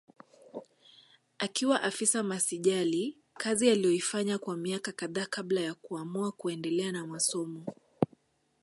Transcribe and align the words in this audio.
Akiwa 1.39 1.81
afisa 1.83 2.23
masijali 2.23 3.17
kazi 3.33 3.69
aliyoifanya 3.69 4.37
kwa 4.37 4.57
miaka 4.57 4.91
kadhaa 4.91 5.25
kabla 5.25 5.61
ya 5.61 5.73
kuamua 5.73 6.31
kuendelea 6.31 6.91
na 6.91 7.07
masomo 7.07 7.65